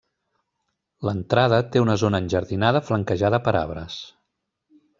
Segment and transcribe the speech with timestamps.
[1.09, 3.99] L'entrada té una zona enjardinada flanquejada per arbres.